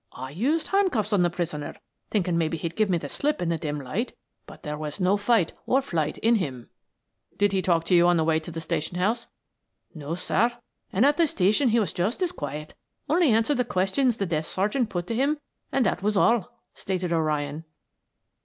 [0.13, 1.75] "I used handcuffs on the prisoner,
[2.09, 5.15] thinking maybe he'd give me the slip in the dim light, but there was no
[5.15, 6.71] fight or flight in him."
[7.37, 9.27] "Did he talk to you on the way to the station house?"
[9.93, 10.53] "No, sir;
[10.91, 12.73] and at the station he was just as quiet,
[13.09, 15.37] only answered the questions the desk sergeant put to him,
[15.71, 17.63] and that was all," stated 0' Ryan.